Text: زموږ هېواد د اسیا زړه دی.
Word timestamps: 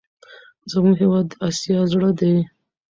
زموږ 0.71 0.95
هېواد 1.03 1.25
د 1.29 1.33
اسیا 1.47 1.79
زړه 1.91 2.09
دی. 2.19 2.35